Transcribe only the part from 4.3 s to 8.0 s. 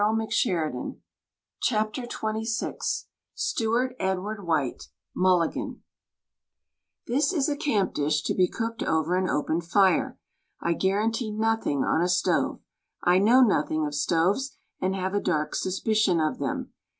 W^hite MULLIGAN This is a camp